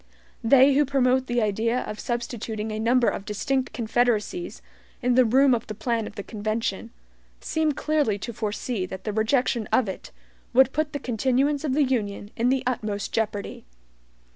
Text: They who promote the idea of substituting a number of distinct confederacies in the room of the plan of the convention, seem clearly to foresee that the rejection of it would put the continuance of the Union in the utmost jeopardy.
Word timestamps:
They 0.43 0.73
who 0.73 0.83
promote 0.83 1.27
the 1.27 1.43
idea 1.43 1.81
of 1.81 1.99
substituting 1.99 2.71
a 2.71 2.79
number 2.79 3.07
of 3.07 3.23
distinct 3.23 3.71
confederacies 3.71 4.63
in 5.03 5.13
the 5.13 5.25
room 5.25 5.53
of 5.53 5.67
the 5.67 5.75
plan 5.75 6.07
of 6.07 6.15
the 6.15 6.23
convention, 6.23 6.89
seem 7.39 7.73
clearly 7.73 8.17
to 8.17 8.33
foresee 8.33 8.87
that 8.87 9.03
the 9.03 9.13
rejection 9.13 9.67
of 9.71 9.87
it 9.87 10.09
would 10.53 10.73
put 10.73 10.93
the 10.93 10.99
continuance 10.99 11.63
of 11.63 11.75
the 11.75 11.83
Union 11.83 12.31
in 12.35 12.49
the 12.49 12.63
utmost 12.65 13.13
jeopardy. 13.13 13.63